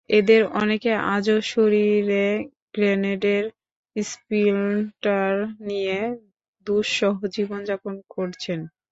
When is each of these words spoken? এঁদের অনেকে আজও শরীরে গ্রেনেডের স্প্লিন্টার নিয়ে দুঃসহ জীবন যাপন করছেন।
এঁদের 0.09 0.41
অনেকে 0.55 0.91
আজও 1.15 1.37
শরীরে 1.45 2.25
গ্রেনেডের 2.73 3.43
স্প্লিন্টার 3.95 5.33
নিয়ে 5.67 5.99
দুঃসহ 6.67 7.15
জীবন 7.35 7.59
যাপন 7.63 7.95
করছেন। 8.09 8.59